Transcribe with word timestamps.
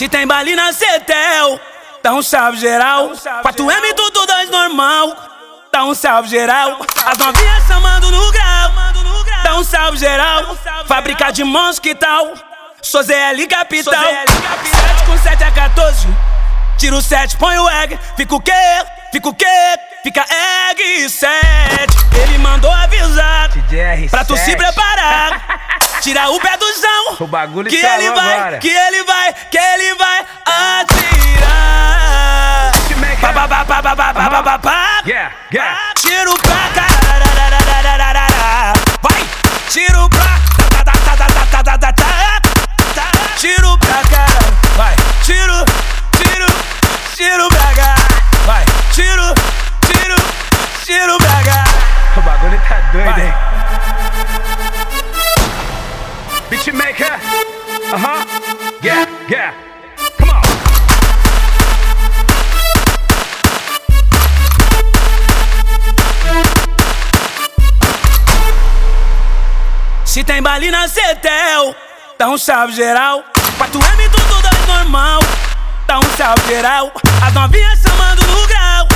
Se 0.00 0.08
tem 0.08 0.26
baile 0.26 0.56
na 0.56 0.72
Cetel, 0.72 1.60
dá 2.02 2.14
um 2.14 2.22
salve 2.22 2.56
geral. 2.56 3.10
4M 3.10 3.94
tudo 3.94 4.24
dois 4.24 4.48
normal, 4.48 5.14
dá 5.70 5.84
um 5.84 5.94
salve 5.94 6.26
geral. 6.26 6.78
As 7.04 7.18
novinhas 7.18 7.66
chamando 7.66 8.10
no 8.10 8.32
grau, 8.32 8.72
dá 9.44 9.56
um 9.56 9.62
salve 9.62 9.98
geral. 9.98 10.56
Fábrica 10.88 11.30
de 11.30 11.44
mãos 11.44 11.78
que 11.78 11.94
tal? 11.94 12.32
Sou 12.80 13.02
ZL 13.02 13.46
Capital. 13.46 14.02
7 14.02 15.04
com 15.04 15.18
7 15.18 15.44
a 15.44 15.52
14. 15.52 16.08
Tira 16.78 16.96
o 16.96 17.02
7, 17.02 17.36
põe 17.36 17.58
o 17.58 17.68
egg. 17.68 17.98
Fica 18.16 18.34
o 18.34 18.40
quê? 18.40 18.52
Fica 19.12 19.28
o 19.28 19.34
quê? 19.34 19.76
Fica 20.02 20.24
egg 20.70 21.10
7. 21.10 21.30
Ele 22.22 22.38
mandou 22.38 22.72
avisar 22.72 23.50
pra 24.10 24.24
tu 24.24 24.34
se 24.34 24.56
preparar. 24.56 24.69
Tira 26.00 26.30
o 26.30 26.40
pé 26.40 26.56
do 26.56 26.64
chão. 26.72 27.16
O 27.20 27.26
bagulho 27.26 27.68
que 27.68 27.76
ele 27.76 28.10
vai, 28.10 28.38
agora. 28.38 28.58
que 28.58 28.68
ele 28.68 29.04
vai, 29.04 29.34
que 29.50 29.58
ele 29.58 29.94
vai 29.94 30.24
atirar. 30.46 31.50
Pá, 33.20 33.32
pá, 33.34 33.46
pá, 33.48 33.64
pá, 33.64 33.82
pá, 33.82 33.96
pá, 33.96 34.14
pá, 34.14 34.42
pá, 34.42 34.58
pá. 34.58 35.02
Yeah, 35.06 35.30
yeah. 35.52 35.78
Tiro 35.96 36.34
pra 36.38 36.68
caralho. 36.74 37.00
Vai, 39.02 39.26
tiro 39.68 40.08
pra 40.08 40.26
tá, 40.84 40.84
tá, 40.84 40.92
tá, 40.92 41.16
tá, 41.16 41.26
tá, 41.26 41.46
tá, 41.46 41.62
tá, 41.62 41.78
tá, 41.78 41.92
tá, 41.92 42.04
tá. 42.94 43.10
Tiro 43.36 43.76
pra 43.78 44.02
caralho. 44.08 44.52
Vai, 44.76 44.94
tiro, 45.22 45.64
tiro, 46.16 46.46
tiro 47.14 47.48
pra 47.48 47.74
caralho. 47.74 48.06
Vai, 48.46 48.64
tiro, 48.92 49.34
tiro, 49.86 50.16
tiro 50.84 51.18
pra 51.18 51.42
caralho. 51.44 51.74
O 52.16 52.20
bagulho 52.22 52.60
tá 52.68 52.80
doido, 52.92 53.10
Vai. 53.10 53.20
hein? 53.26 53.34
Beatmaker. 56.64 57.14
Uh-huh. 57.90 58.20
Yeah, 58.82 59.08
yeah. 59.30 59.54
Come 60.18 60.30
on. 60.30 60.42
Se 70.04 70.22
tem 70.22 70.42
baile 70.42 70.70
na 70.70 70.86
Cetel, 70.86 71.74
dá 72.18 72.28
um 72.28 72.36
salve 72.36 72.74
geral. 72.74 73.24
4M 73.58 74.10
tudo 74.10 74.42
dois 74.42 74.66
normal, 74.66 75.20
dá 75.86 75.98
um 75.98 76.16
salve 76.16 76.46
geral. 76.46 76.92
As 77.26 77.32
novinhas 77.32 77.80
chamando 77.80 78.26
no 78.26 78.46
grau, 78.46 78.88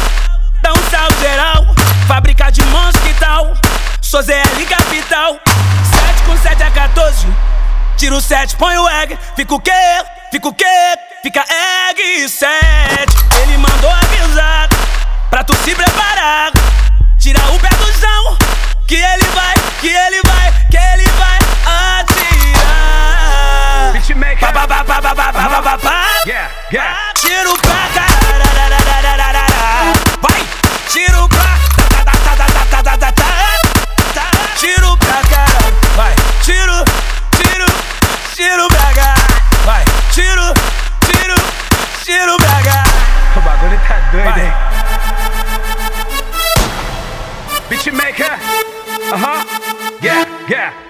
dá 0.63 0.73
um 0.73 0.91
salve 0.91 1.17
geral. 1.21 1.67
Fábrica 2.07 2.53
de 2.53 2.63
mãos 2.67 2.95
que 2.97 3.15
tal? 3.15 3.55
Sou 4.03 4.23
ZL 4.23 4.67
Capital. 4.69 5.41
7 6.25 6.27
com 6.27 6.37
7 6.37 6.63
a 6.63 6.71
14. 6.71 7.27
Tira 7.97 8.15
o 8.17 8.21
7, 8.21 8.57
põe 8.57 8.77
o 8.77 8.89
egg. 8.89 9.19
Fica 9.37 9.55
o 9.55 9.61
quê? 9.61 9.71
Fica 10.33 10.49
o 10.49 10.55
quê? 10.55 10.65
Fica 11.23 11.45
egg 11.91 12.29
7. 12.29 12.53
Ele 13.43 13.59
mandou 13.59 13.91
avisar 13.91 14.69
pra 15.31 15.45
tu 15.45 15.55
se 15.59 15.75
preparar. 15.75 16.51
Tira 17.19 17.41
o 17.53 17.59
pé 17.59 17.69
do 17.77 17.93
chão, 17.93 18.37
que 18.87 18.97
ele 18.97 19.25
vai, 19.29 19.55
que 19.81 19.89
ele 19.89 20.21
vai, 20.25 20.53
que 20.71 20.77
ele 20.77 21.11
vai 21.13 21.39
atirar. 22.01 23.93
Beatmaker. 23.93 24.39
Pá, 24.39 24.53
pá, 24.53 24.67
pá, 24.67 24.85
pá, 24.85 25.03
pá, 25.03 25.15
pá, 25.15 25.33
pá, 25.33 25.49
pá, 25.49 25.63
pá, 25.63 25.79
pá. 25.79 26.05
Yeah, 26.27 26.51
yeah. 26.73 27.15
Jamaica. 47.85 48.25
Uh 48.25 49.19
huh. 49.19 49.99
Yeah, 50.01 50.49
yeah. 50.49 50.84